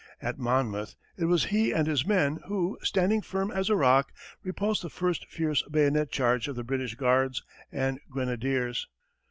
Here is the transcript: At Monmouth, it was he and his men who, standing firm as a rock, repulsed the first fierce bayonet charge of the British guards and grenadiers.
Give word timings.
At 0.19 0.39
Monmouth, 0.39 0.95
it 1.15 1.25
was 1.25 1.43
he 1.53 1.71
and 1.71 1.85
his 1.85 2.07
men 2.07 2.39
who, 2.47 2.79
standing 2.81 3.21
firm 3.21 3.51
as 3.51 3.69
a 3.69 3.75
rock, 3.75 4.11
repulsed 4.43 4.81
the 4.81 4.89
first 4.89 5.27
fierce 5.29 5.61
bayonet 5.69 6.11
charge 6.11 6.47
of 6.47 6.55
the 6.55 6.63
British 6.63 6.95
guards 6.95 7.43
and 7.71 7.99
grenadiers. 8.09 8.87